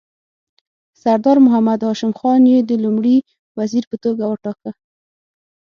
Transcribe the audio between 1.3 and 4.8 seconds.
محمد هاشم خان یې د لومړي وزیر په توګه وټاکه.